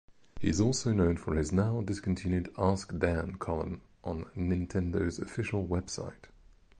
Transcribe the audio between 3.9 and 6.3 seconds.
on Nintendo's official website.